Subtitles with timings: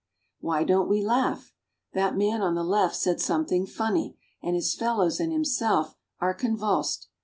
[0.39, 1.53] Why don't we laugh?
[1.93, 6.33] That man on the left said some thing funny, and his fellows and himself are
[6.33, 7.07] convulsed.